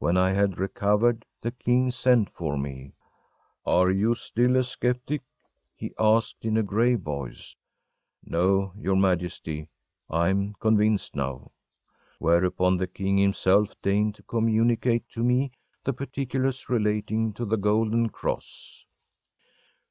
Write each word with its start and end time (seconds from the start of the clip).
When 0.00 0.18
I 0.18 0.32
had 0.32 0.58
recovered, 0.58 1.24
the 1.40 1.50
king 1.50 1.90
sent 1.90 2.28
for 2.28 2.58
me. 2.58 2.92
“Are 3.64 3.90
you 3.90 4.14
still 4.14 4.54
a 4.56 4.62
skeptic?‚ÄĚ 4.62 5.24
he 5.74 5.94
asked 5.98 6.44
in 6.44 6.58
a 6.58 6.62
grave 6.62 7.00
voice. 7.00 7.56
“No, 8.22 8.74
your 8.76 8.96
Majesty, 8.96 9.70
I 10.10 10.28
am 10.28 10.52
convinced 10.60 11.16
now.‚ÄĚ 11.16 11.50
Whereupon 12.18 12.76
the 12.76 12.86
king 12.86 13.16
himself 13.16 13.74
deigned 13.80 14.16
to 14.16 14.22
communicate 14.24 15.08
to 15.08 15.24
me 15.24 15.52
the 15.84 15.94
particulars 15.94 16.68
relating 16.68 17.32
to 17.32 17.46
the 17.46 17.56
golden 17.56 18.10
cross. 18.10 18.84